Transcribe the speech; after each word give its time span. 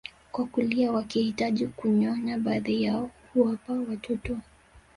kwa 0.31 0.45
kulia 0.45 0.91
wakihitaji 0.91 1.67
kunyonya 1.67 2.37
baadhi 2.37 2.83
yao 2.83 3.11
huwapa 3.33 3.73
watoto 3.73 4.37